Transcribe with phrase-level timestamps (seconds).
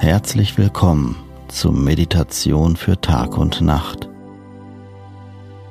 [0.00, 1.16] Herzlich willkommen
[1.48, 4.08] zur Meditation für Tag und Nacht.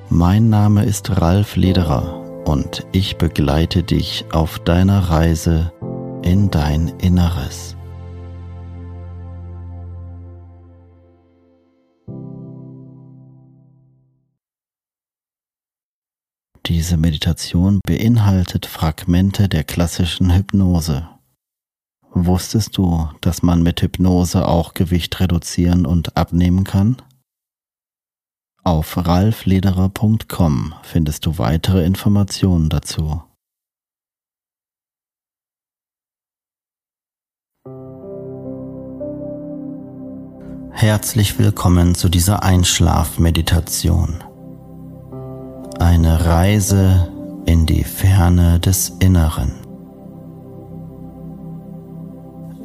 [0.10, 5.72] Mein Name ist Ralf Lederer und ich begleite dich auf deiner Reise
[6.24, 7.78] in dein Inneres.
[16.66, 21.16] Diese Meditation beinhaltet Fragmente der klassischen Hypnose.
[22.25, 26.97] Wusstest du, dass man mit Hypnose auch Gewicht reduzieren und abnehmen kann?
[28.63, 33.22] Auf ralflederer.com findest du weitere Informationen dazu.
[40.72, 44.23] Herzlich willkommen zu dieser Einschlafmeditation.
[45.79, 47.11] Eine Reise
[47.45, 49.66] in die Ferne des Inneren.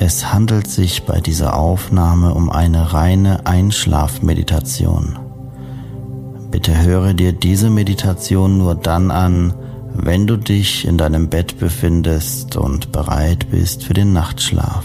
[0.04, 5.16] Es handelt sich bei dieser Aufnahme um eine reine Einschlafmeditation.
[6.50, 9.54] Bitte höre dir diese Meditation nur dann an,
[9.94, 14.82] wenn du dich in deinem Bett befindest und bereit bist für den Nachtschlaf.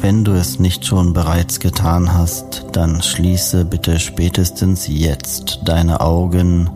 [0.00, 6.68] Wenn du es nicht schon bereits getan hast, dann schließe bitte spätestens jetzt deine Augen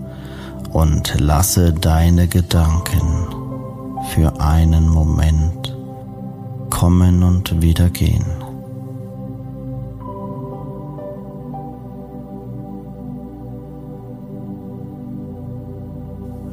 [0.75, 3.07] und lasse deine Gedanken
[4.11, 5.75] für einen Moment
[6.69, 8.27] kommen und wieder gehen.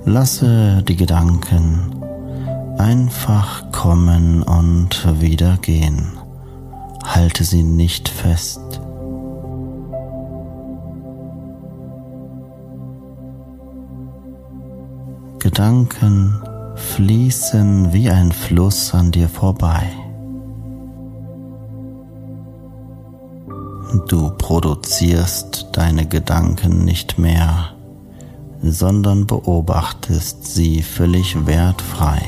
[0.06, 1.96] Lasse die Gedanken
[2.78, 6.12] einfach kommen und wieder gehen.
[7.04, 8.82] Halte sie nicht fest.
[15.62, 16.42] Gedanken
[16.74, 19.84] fließen wie ein Fluss an dir vorbei.
[24.08, 27.74] Du produzierst deine Gedanken nicht mehr,
[28.64, 32.24] sondern beobachtest sie völlig wertfrei.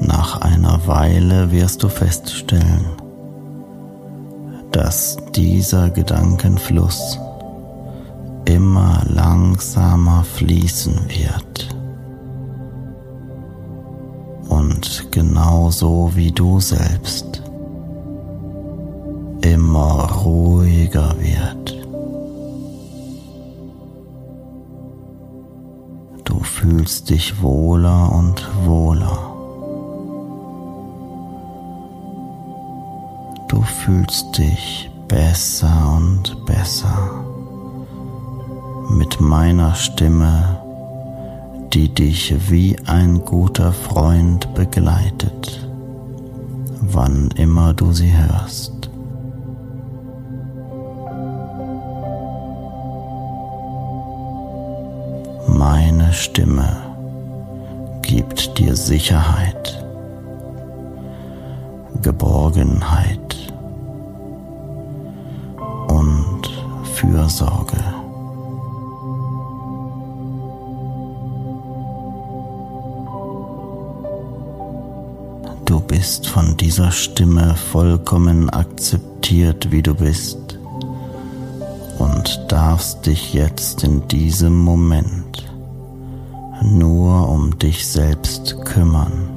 [0.00, 2.86] Nach einer Weile wirst du feststellen,
[4.72, 7.18] dass dieser Gedankenfluss
[8.44, 11.68] immer langsamer fließen wird.
[14.48, 17.42] Und genauso wie du selbst
[19.42, 21.76] immer ruhiger wird.
[26.24, 29.29] Du fühlst dich wohler und wohler.
[33.60, 37.10] Du fühlst dich besser und besser
[38.88, 40.62] mit meiner Stimme,
[41.74, 45.68] die dich wie ein guter Freund begleitet,
[46.80, 48.88] wann immer du sie hörst.
[55.48, 56.78] Meine Stimme
[58.00, 59.84] gibt dir Sicherheit,
[62.00, 63.19] Geborgenheit
[67.10, 67.76] Fürsorge.
[75.64, 80.38] Du bist von dieser Stimme vollkommen akzeptiert, wie du bist
[81.98, 85.48] und darfst dich jetzt in diesem Moment
[86.62, 89.30] nur um dich selbst kümmern.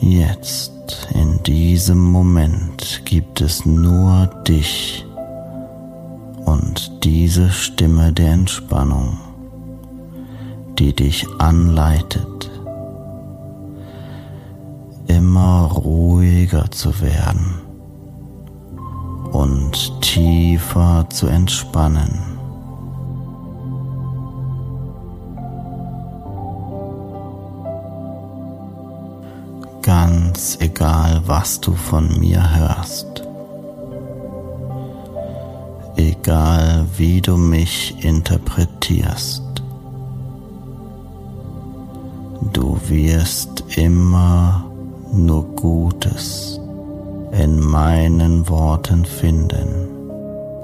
[0.00, 0.72] Jetzt,
[1.14, 5.05] in diesem Moment, gibt es nur dich
[6.46, 9.18] und diese Stimme der Entspannung,
[10.78, 12.50] die dich anleitet,
[15.06, 17.60] immer ruhiger zu werden
[19.32, 22.36] und tiefer zu entspannen.
[29.86, 33.25] ganz egal, was du von mir hörst.
[35.96, 39.42] Egal, wie du mich interpretierst.
[42.52, 44.64] Du wirst immer
[45.12, 46.60] nur Gutes
[47.32, 49.88] in meinen Worten finden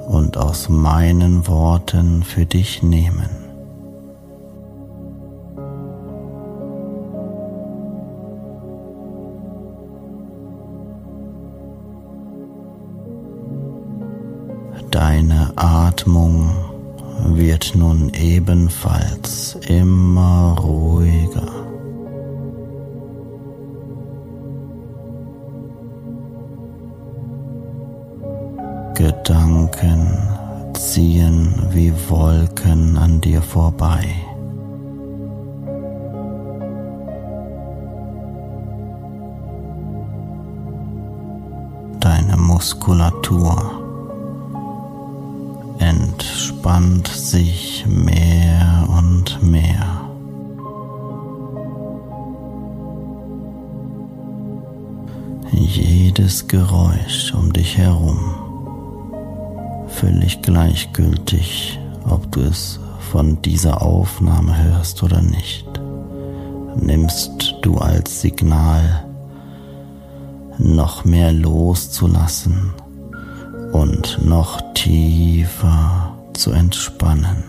[0.07, 3.42] und aus meinen Worten für dich nehmen.
[16.03, 16.51] Atmung
[17.27, 21.47] wird nun ebenfalls immer ruhiger.
[28.95, 30.09] Gedanken
[30.75, 34.05] ziehen wie Wolken an dir vorbei.
[42.01, 43.82] Deine Muskulatur
[46.13, 50.01] entspannt sich mehr und mehr.
[55.53, 58.19] Jedes Geräusch um dich herum,
[59.89, 62.79] völlig gleichgültig, ob du es
[63.11, 65.67] von dieser Aufnahme hörst oder nicht,
[66.77, 69.05] nimmst du als Signal,
[70.59, 72.75] noch mehr loszulassen
[73.73, 77.45] und noch tiefer zu entspannen.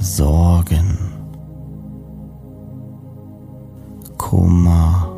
[0.00, 0.98] Sorgen,
[4.18, 5.08] Kummer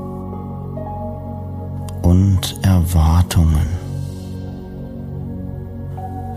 [2.02, 3.66] und Erwartungen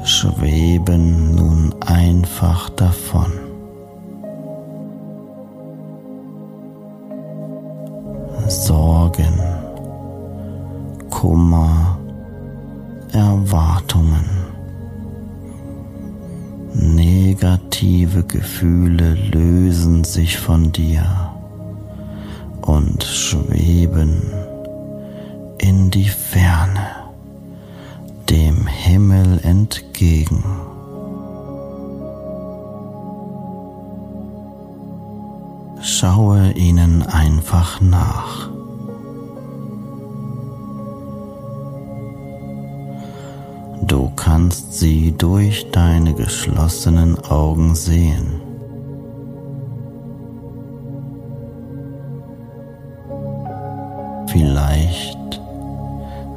[0.03, 3.48] schweben nun einfach davon.
[20.49, 21.05] Von dir
[22.63, 24.19] und schweben
[25.59, 26.87] in die Ferne,
[28.31, 30.43] dem Himmel entgegen.
[35.83, 38.49] Schaue ihnen einfach nach.
[43.83, 48.38] Du kannst sie durch deine geschlossenen Augen sehen.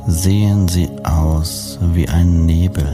[0.07, 2.89] Sehen sie aus wie ein Nebel.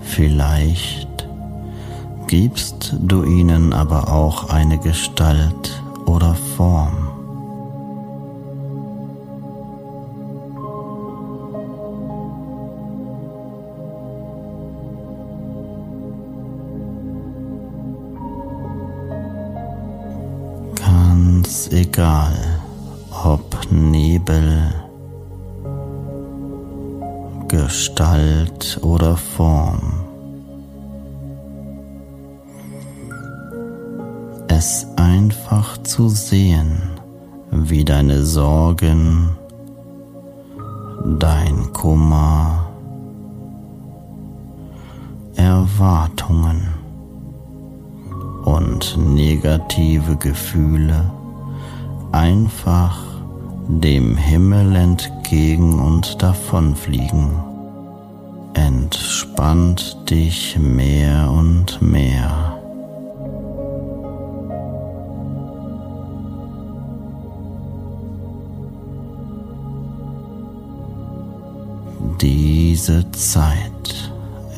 [0.00, 1.28] Vielleicht
[2.26, 6.99] gibst du ihnen aber auch eine Gestalt oder Form.
[22.00, 22.32] Egal,
[23.26, 24.72] ob Nebel,
[27.46, 29.82] Gestalt oder Form.
[34.48, 36.80] Es einfach zu sehen,
[37.50, 39.36] wie deine Sorgen,
[41.18, 42.66] dein Kummer,
[45.36, 46.66] Erwartungen
[48.46, 51.19] und negative Gefühle
[52.12, 52.98] einfach
[53.68, 57.30] dem Himmel entgegen und davonfliegen.
[58.54, 62.56] Entspannt dich mehr und mehr.
[72.20, 74.12] Diese Zeit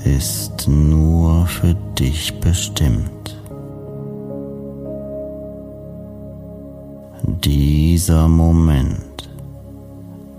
[0.05, 3.22] ist nur für dich bestimmt.
[7.45, 9.29] Dieser Moment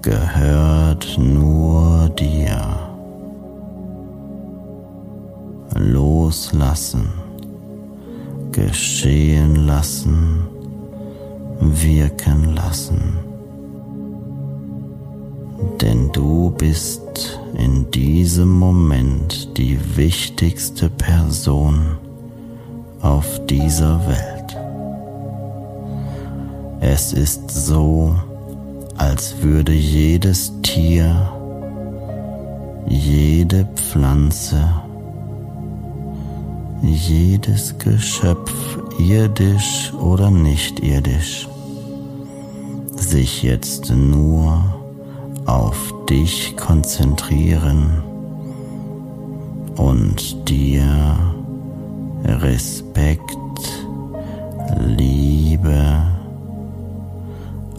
[0.02, 2.62] gehört nur dir.
[5.76, 7.10] Loslassen,
[8.54, 10.48] geschehen lassen,
[11.60, 13.18] wirken lassen.
[15.82, 21.98] Denn du bist in diesem Moment die wichtigste Person
[23.02, 24.33] auf dieser Welt.
[26.86, 28.14] Es ist so,
[28.98, 31.32] als würde jedes Tier,
[32.86, 34.62] jede Pflanze,
[36.82, 38.52] jedes Geschöpf,
[39.00, 41.48] irdisch oder nicht irdisch,
[42.98, 44.62] sich jetzt nur
[45.46, 48.04] auf dich konzentrieren
[49.78, 51.18] und dir
[52.26, 53.30] Respekt,
[54.86, 56.04] Liebe,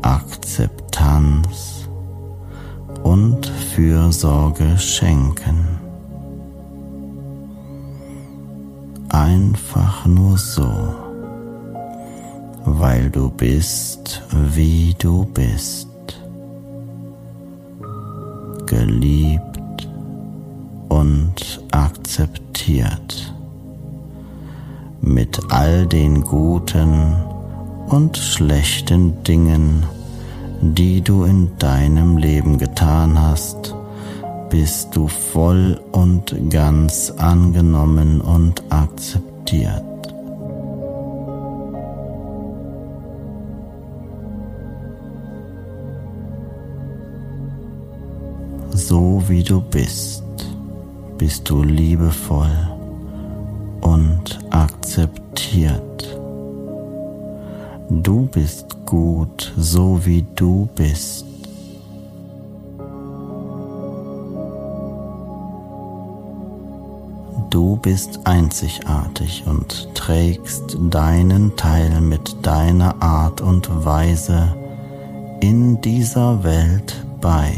[0.05, 1.89] Akzeptanz
[3.03, 5.79] und Fürsorge schenken.
[9.09, 10.69] Einfach nur so,
[12.67, 15.89] weil du bist, wie du bist,
[18.67, 19.89] geliebt
[20.91, 23.35] und akzeptiert
[25.01, 27.15] mit all den guten
[27.89, 29.85] und schlechten Dingen,
[30.73, 33.75] die du in deinem Leben getan hast,
[34.49, 39.85] bist du voll und ganz angenommen und akzeptiert.
[48.71, 50.25] So wie du bist,
[51.19, 52.69] bist du liebevoll
[53.81, 56.14] und akzeptiert.
[58.03, 61.25] Du bist gut, so wie du bist.
[67.51, 74.55] Du bist einzigartig und trägst deinen Teil mit deiner Art und Weise
[75.41, 77.53] in dieser Welt bei.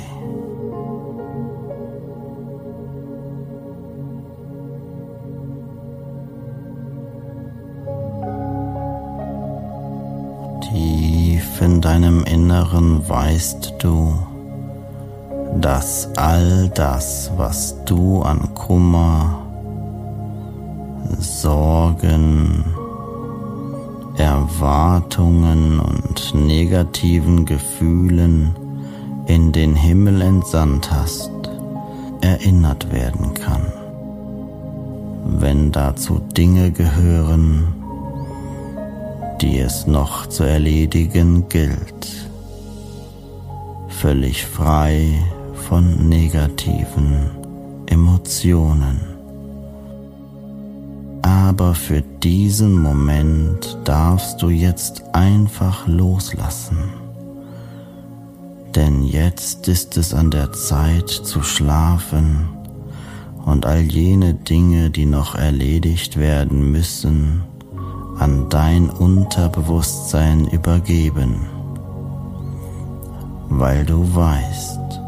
[12.37, 14.13] Inneren weißt du,
[15.59, 19.39] dass all das, was du an Kummer,
[21.19, 22.63] Sorgen,
[24.19, 28.55] Erwartungen und negativen Gefühlen
[29.25, 31.31] in den Himmel entsandt hast,
[32.21, 33.73] erinnert werden kann.
[35.25, 37.73] Wenn dazu Dinge gehören,
[39.41, 42.26] die es noch zu erledigen gilt,
[44.07, 45.21] völlig frei
[45.69, 47.29] von negativen
[47.87, 49.01] Emotionen.
[51.23, 56.79] Aber für diesen Moment darfst du jetzt einfach loslassen.
[58.77, 62.49] Denn jetzt ist es an der Zeit zu schlafen
[63.45, 67.43] und all jene Dinge, die noch erledigt werden müssen,
[68.21, 71.56] an dein Unterbewusstsein übergeben,
[73.49, 75.01] weil du weißt,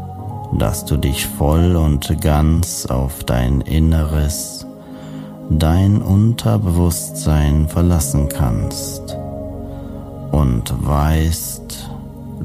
[0.57, 4.65] dass du dich voll und ganz auf dein Inneres,
[5.49, 9.17] dein Unterbewusstsein verlassen kannst
[10.31, 11.89] und weißt,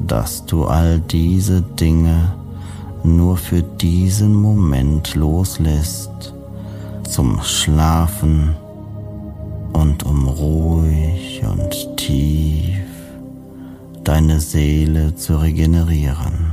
[0.07, 2.33] dass du all diese Dinge
[3.03, 6.33] nur für diesen Moment loslässt,
[7.07, 8.55] zum Schlafen
[9.73, 11.54] und um ruhig und
[14.05, 16.51] deine Seele zu regenerieren.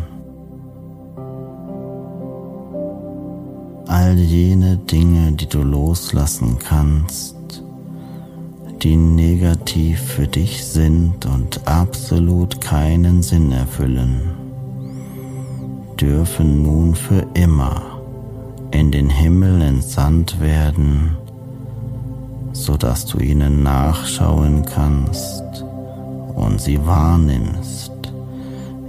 [3.87, 7.63] All jene Dinge, die du loslassen kannst,
[8.83, 14.23] die negativ für dich sind und absolut keinen Sinn erfüllen,
[16.01, 17.83] dürfen nun für immer
[18.71, 21.19] in den Himmel entsandt werden,
[22.53, 25.67] so dass du ihnen nachschauen kannst
[26.43, 27.93] und sie wahrnimmst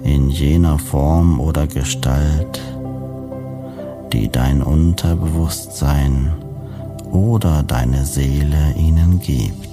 [0.03, 2.61] in jener Form oder Gestalt,
[4.11, 6.33] die dein Unterbewusstsein
[7.11, 9.69] oder deine Seele ihnen gibt.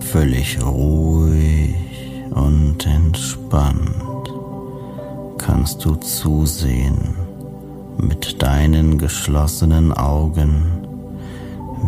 [0.00, 1.74] Völlig ruhig
[2.30, 4.32] und entspannt
[5.38, 7.14] kannst du zusehen
[7.98, 10.83] mit deinen geschlossenen Augen,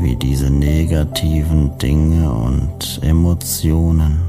[0.01, 4.21] wie diese negativen Dinge und Emotionen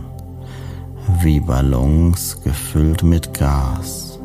[1.21, 4.19] wie Ballons gefüllt mit Gas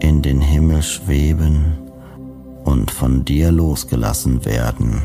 [0.00, 1.78] in den Himmel schweben
[2.64, 5.02] und von dir losgelassen werden.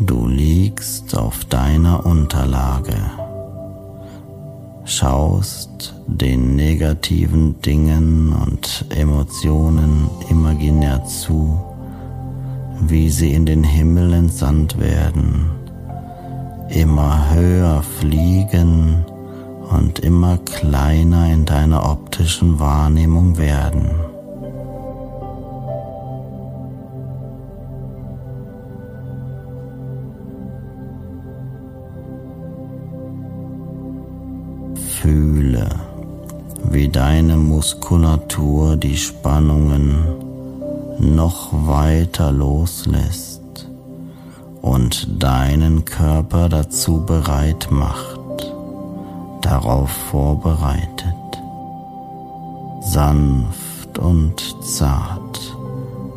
[0.00, 2.94] Du liegst auf deiner Unterlage,
[4.88, 11.60] schaust den negativen Dingen und Emotionen imaginär zu,
[12.80, 15.50] wie sie in den Himmel entsandt werden,
[16.70, 19.04] immer höher fliegen
[19.70, 24.07] und immer kleiner in deiner optischen Wahrnehmung werden.
[36.88, 40.06] Wie deine Muskulatur die Spannungen
[40.98, 43.68] noch weiter loslässt
[44.62, 48.54] und deinen Körper dazu bereit macht,
[49.42, 51.14] darauf vorbereitet,
[52.80, 55.56] sanft und zart,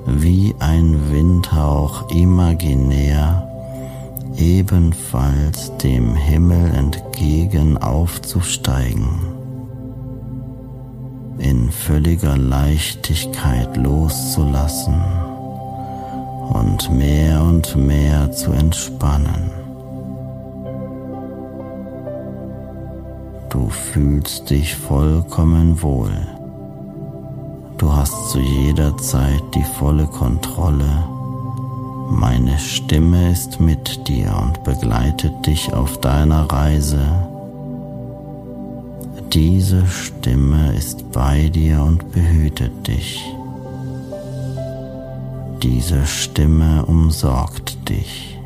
[0.05, 3.45] wie ein Windhauch imaginär
[4.38, 9.31] ebenfalls dem Himmel entgegen aufzusteigen,
[11.41, 15.01] in völliger Leichtigkeit loszulassen
[16.54, 19.51] und mehr und mehr zu entspannen.
[23.49, 26.12] Du fühlst dich vollkommen wohl.
[27.77, 31.12] Du hast zu jeder Zeit die volle Kontrolle
[32.12, 37.31] meine Stimme ist mit dir und begleitet dich auf deiner Reise.
[39.34, 43.24] Diese Stimme ist bei dir und behütet dich.
[45.63, 48.38] Diese Stimme umsorgt dich.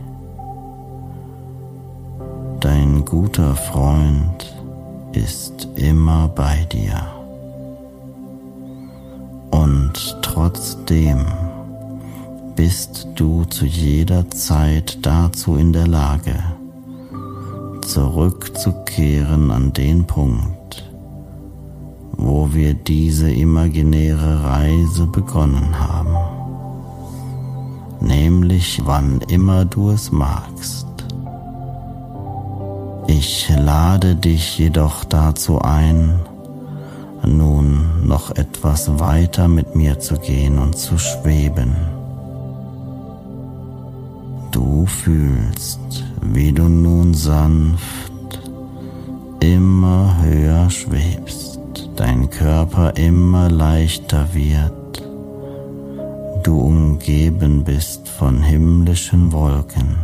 [2.59, 4.55] Dein guter Freund
[5.13, 7.01] ist immer bei dir.
[9.51, 11.25] Und trotzdem
[12.55, 16.35] bist du zu jeder Zeit dazu in der Lage,
[17.81, 20.54] zurückzukehren an den Punkt,
[22.25, 26.15] wo wir diese imaginäre Reise begonnen haben,
[28.01, 30.87] nämlich wann immer du es magst.
[33.05, 36.19] Ich lade dich jedoch dazu ein,
[37.23, 41.75] nun noch etwas weiter mit mir zu gehen und zu schweben.
[44.51, 48.15] Du fühlst, wie du nun sanft
[49.39, 51.54] immer höher schwebst,
[51.95, 55.01] dein Körper immer leichter wird,
[56.43, 59.97] du umgeben bist von himmlischen Wolken,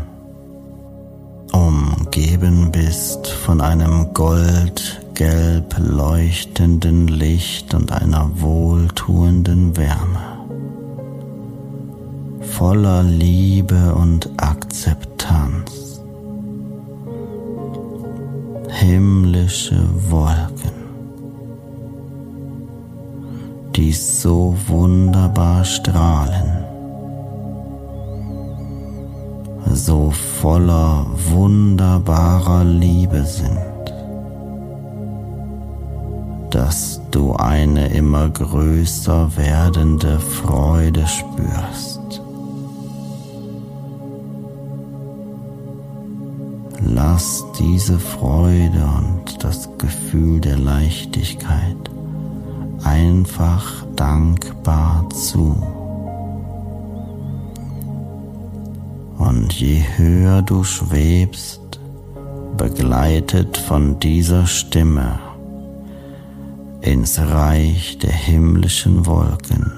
[1.51, 10.32] umgeben bist von einem goldgelb leuchtenden Licht und einer wohltuenden Wärme.
[12.41, 16.01] Voller Liebe und Akzeptanz.
[18.69, 20.70] Himmlische Wolken,
[23.82, 26.63] die so wunderbar strahlen,
[29.74, 33.58] so voller wunderbarer Liebe sind,
[36.52, 42.22] dass du eine immer größer werdende Freude spürst.
[46.86, 51.90] Lass diese Freude und das Gefühl der Leichtigkeit
[52.91, 55.56] einfach dankbar zu.
[59.17, 61.80] Und je höher du schwebst,
[62.58, 65.19] begleitet von dieser Stimme
[66.82, 69.71] ins Reich der himmlischen Wolken.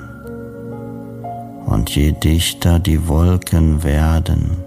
[1.65, 4.58] Und je dichter die Wolken werden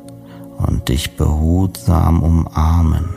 [0.58, 3.08] und dich behutsam umarmen,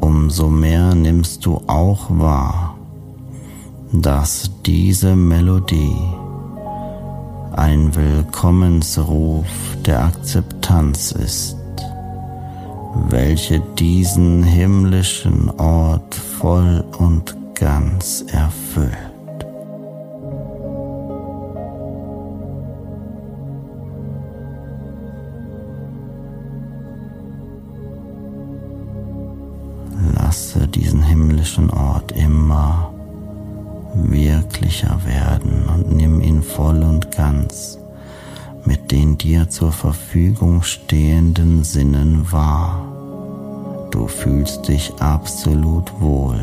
[0.00, 2.75] umso mehr nimmst du auch wahr,
[4.02, 5.96] dass diese Melodie
[7.52, 9.46] ein Willkommensruf
[9.84, 11.56] der Akzeptanz ist,
[13.08, 19.05] welche diesen himmlischen Ort voll und ganz erfüllt.
[39.18, 42.86] Dir zur Verfügung stehenden Sinnen wahr.
[43.90, 46.40] Du fühlst dich absolut wohl.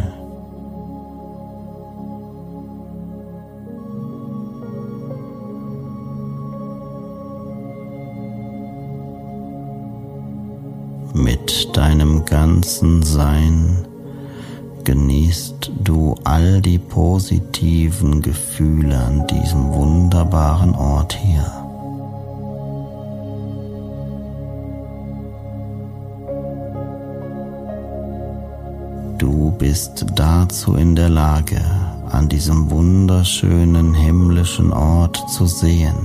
[11.14, 13.86] Mit deinem ganzen Sein
[14.84, 21.63] genießt du all die positiven Gefühle an diesem wunderbaren Ort hier.
[29.58, 31.62] Bist dazu in der Lage,
[32.10, 35.96] an diesem wunderschönen himmlischen Ort zu sehen,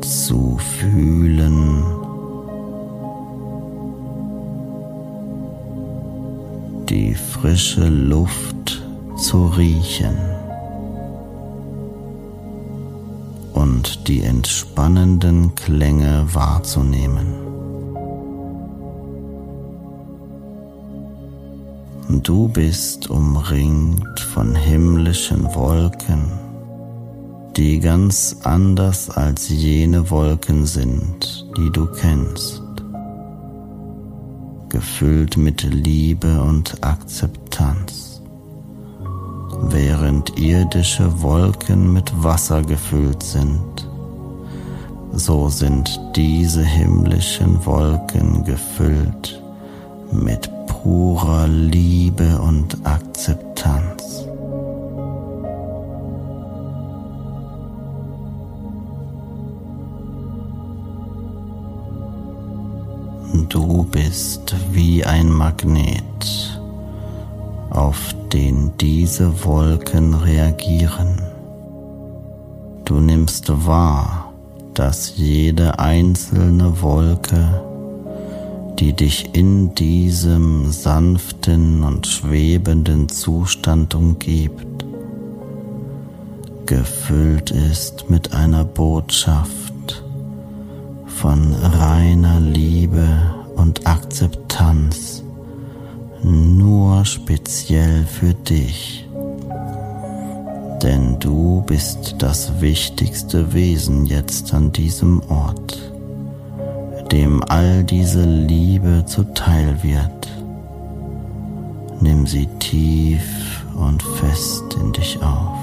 [0.00, 1.82] zu fühlen,
[6.88, 8.82] die frische Luft
[9.16, 10.16] zu riechen.
[13.52, 17.53] Und die entspannenden Klänge wahrzunehmen.
[22.22, 26.32] Du bist umringt von himmlischen Wolken,
[27.56, 32.62] die ganz anders als jene Wolken sind, die du kennst
[34.74, 38.20] gefüllt mit Liebe und Akzeptanz,
[39.68, 43.88] während irdische Wolken mit Wasser gefüllt sind.
[45.12, 49.43] So sind diese himmlischen Wolken gefüllt
[50.14, 54.24] mit purer Liebe und Akzeptanz.
[63.48, 66.60] Du bist wie ein Magnet,
[67.70, 71.20] auf den diese Wolken reagieren.
[72.84, 74.32] Du nimmst wahr,
[74.74, 77.63] dass jede einzelne Wolke,
[78.78, 84.84] die dich in diesem sanften und schwebenden Zustand umgibt,
[86.66, 90.02] gefüllt ist mit einer Botschaft
[91.06, 93.06] von reiner Liebe
[93.56, 95.22] und Akzeptanz
[96.24, 99.06] nur speziell für dich.
[100.82, 105.93] Denn du bist das wichtigste Wesen jetzt an diesem Ort,
[107.14, 110.28] dem all diese Liebe zuteil wird.
[112.00, 115.54] Nimm sie tief und fest in dich auf.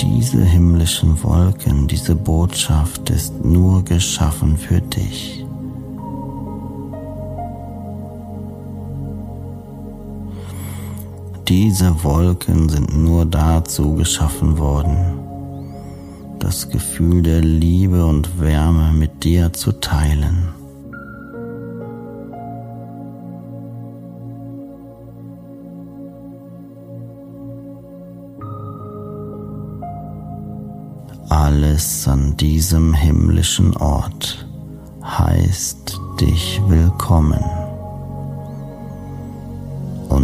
[0.00, 5.41] diese himmlischen Wolken, diese Botschaft ist nur geschaffen für dich.
[11.54, 14.96] Diese Wolken sind nur dazu geschaffen worden,
[16.38, 20.48] das Gefühl der Liebe und Wärme mit dir zu teilen.
[31.28, 34.48] Alles an diesem himmlischen Ort
[35.04, 37.61] heißt dich willkommen.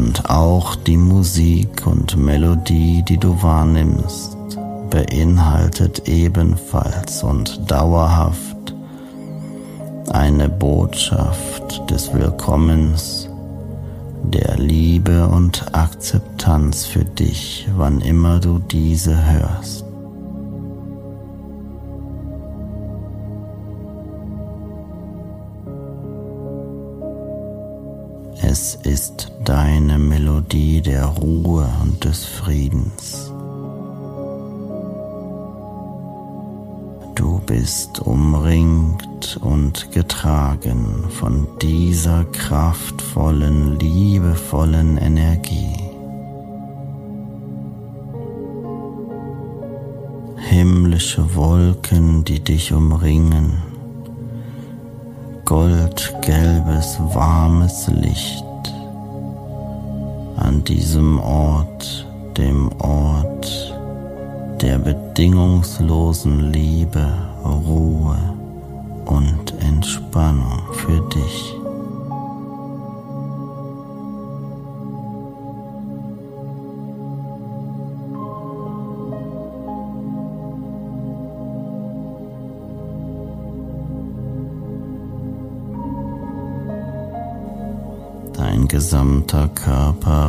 [0.09, 4.39] Und auch die Musik und Melodie, die du wahrnimmst,
[4.89, 8.75] beinhaltet ebenfalls und dauerhaft
[10.09, 13.29] eine Botschaft des Willkommens,
[14.23, 19.88] der Liebe und Akzeptanz für dich, wann immer du diese hörst.
[31.21, 33.33] Ruhe und des Friedens.
[37.15, 45.77] Du bist umringt und getragen von dieser kraftvollen, liebevollen Energie.
[50.37, 53.55] Himmlische Wolken, die dich umringen,
[55.45, 58.48] goldgelbes, warmes Licht
[60.49, 62.07] an diesem Ort,
[62.39, 63.75] dem Ort
[64.63, 67.07] der bedingungslosen Liebe,
[67.45, 68.17] Ruhe
[69.05, 71.48] und Entspannung für dich.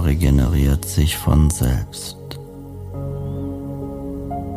[0.09, 2.17] Regeneriert sich von selbst.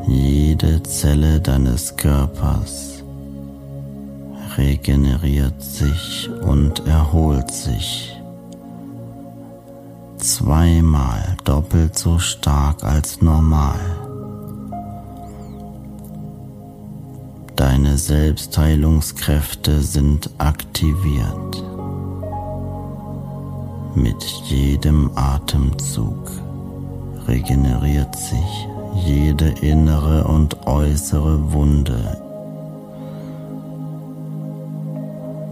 [0.08, 3.04] Jede Zelle deines Körpers
[4.56, 8.16] regeneriert sich und erholt sich
[10.16, 13.80] zweimal doppelt so stark als normal.
[17.56, 21.71] Deine Selbstheilungskräfte sind aktiviert.
[23.94, 26.30] Mit jedem Atemzug
[27.28, 28.68] regeneriert sich
[29.04, 32.16] jede innere und äußere Wunde.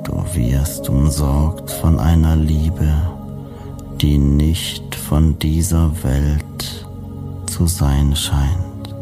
[0.04, 2.90] Du wirst umsorgt von einer Liebe,
[4.00, 6.86] die nicht von dieser Welt
[7.44, 8.94] zu sein scheint.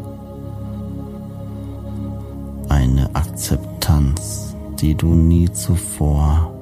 [2.69, 6.58] Eine Akzeptanz, die du nie zuvor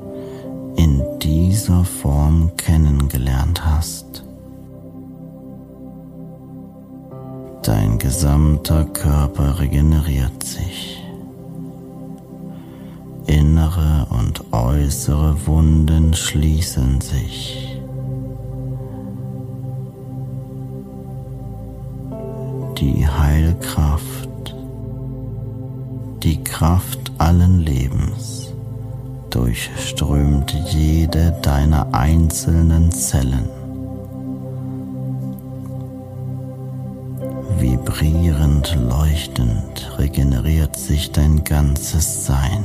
[0.76, 4.24] in dieser Form kennengelernt hast.
[7.62, 11.02] Dein gesamter Körper regeneriert sich.
[13.26, 17.80] Innere und äußere Wunden schließen sich.
[22.78, 24.54] Die Heilkraft,
[26.22, 28.35] die Kraft allen Lebens
[29.30, 33.48] durchströmt jede deiner einzelnen Zellen.
[37.58, 42.64] Vibrierend leuchtend regeneriert sich dein ganzes Sein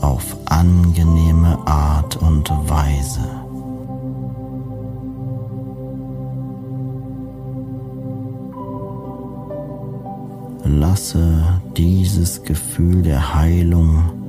[0.00, 3.20] auf angenehme Art und Weise.
[10.64, 14.25] Lasse dieses Gefühl der Heilung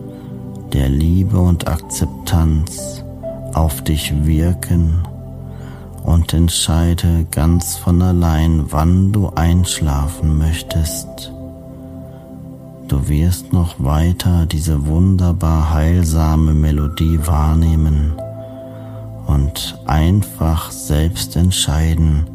[0.74, 3.04] der Liebe und Akzeptanz
[3.54, 5.04] auf dich wirken
[6.04, 11.32] und entscheide ganz von allein, wann du einschlafen möchtest.
[12.88, 18.14] Du wirst noch weiter diese wunderbar heilsame Melodie wahrnehmen
[19.26, 22.28] und einfach selbst entscheiden,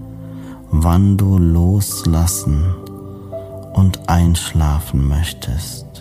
[0.71, 2.75] wann du loslassen
[3.73, 5.92] und einschlafen möchtest.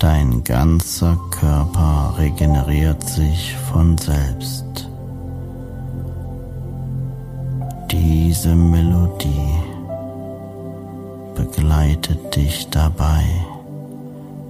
[0.00, 4.88] Dein ganzer Körper regeneriert sich von selbst.
[7.90, 9.58] Diese Melodie
[11.34, 13.24] begleitet dich dabei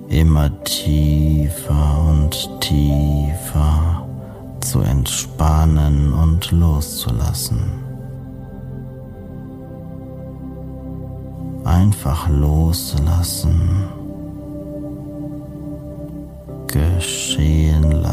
[0.08, 4.06] immer tiefer und tiefer
[4.60, 7.72] zu entspannen und loszulassen.
[11.64, 13.99] Einfach loslassen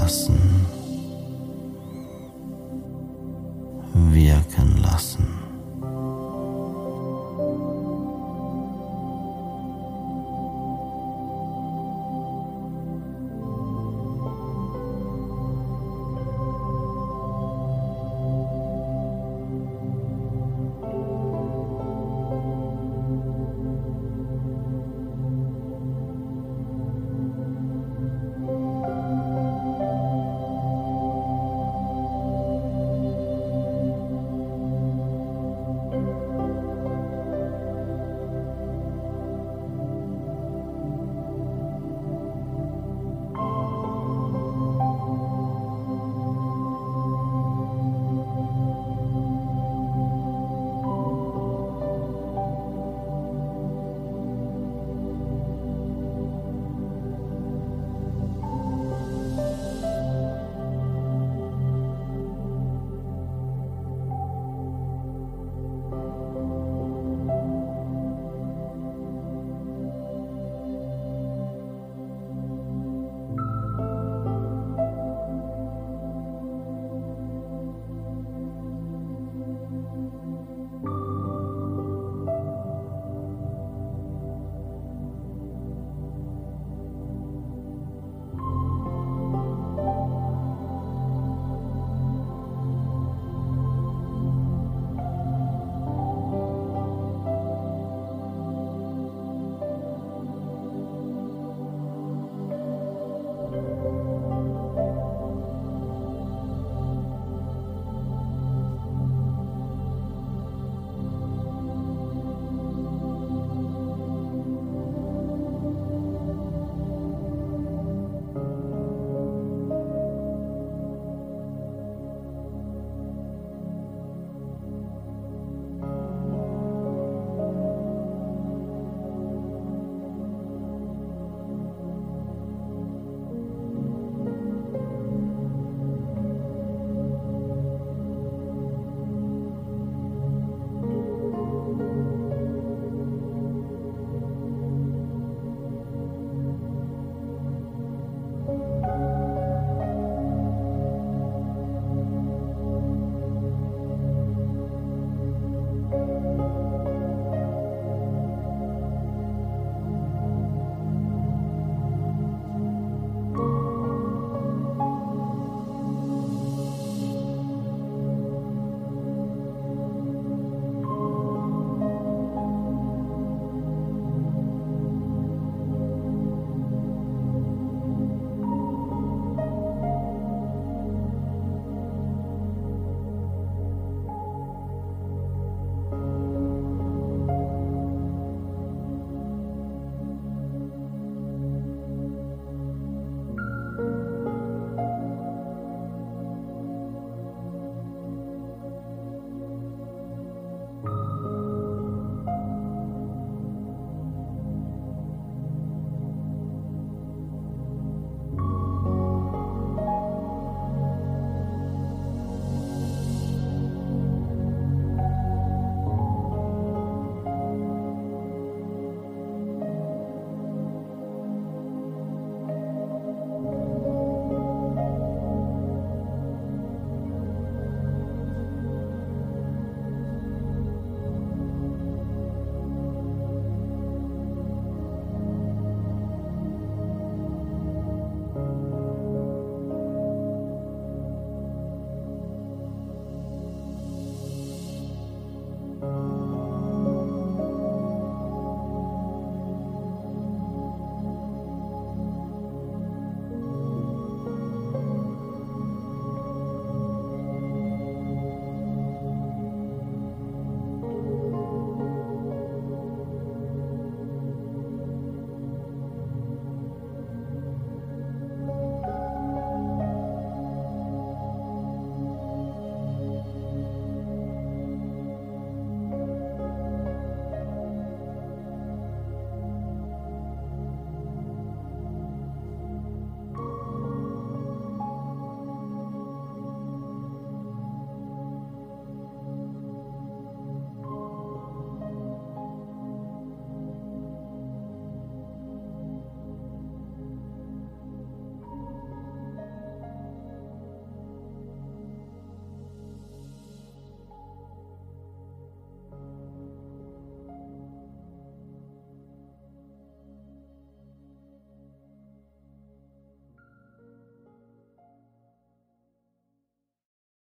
[0.07, 0.46] geschehen lassen.